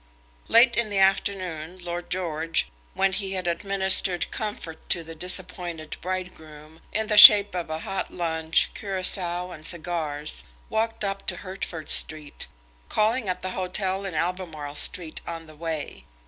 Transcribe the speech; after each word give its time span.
Late 0.47 0.75
in 0.77 0.89
the 0.89 0.97
afternoon 0.97 1.77
Lord 1.77 2.09
George, 2.09 2.71
when 2.95 3.13
he 3.13 3.33
had 3.33 3.45
administered 3.45 4.31
comfort 4.31 4.89
to 4.89 5.03
the 5.03 5.13
disappointed 5.13 5.95
bridegroom 6.01 6.79
in 6.91 7.05
the 7.05 7.19
shape 7.19 7.53
of 7.53 7.69
a 7.69 7.77
hot 7.77 8.11
lunch, 8.11 8.71
Curaçoa, 8.73 9.53
and 9.53 9.63
cigars, 9.63 10.43
walked 10.71 11.05
up 11.05 11.27
to 11.27 11.35
Hertford 11.45 11.87
Street, 11.87 12.47
calling 12.89 13.29
at 13.29 13.43
the 13.43 13.51
hotel 13.51 14.03
in 14.03 14.15
Albemarle 14.15 14.73
Street 14.73 15.21
on 15.27 15.45
the 15.45 15.55
way. 15.55 16.05